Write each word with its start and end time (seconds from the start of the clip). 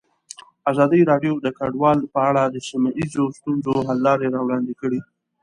ازادي 0.71 1.01
راډیو 1.11 1.33
د 1.45 1.47
کډوال 1.57 1.99
په 2.13 2.19
اړه 2.29 2.43
د 2.47 2.57
سیمه 2.69 2.89
ییزو 2.99 3.25
ستونزو 3.37 3.71
حل 3.87 3.99
لارې 4.07 4.27
راوړاندې 4.35 4.73
کړې. 4.81 4.99